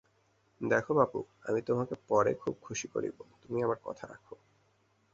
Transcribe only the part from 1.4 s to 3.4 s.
আমি তােমাকে পরে খুব খুসী করিব,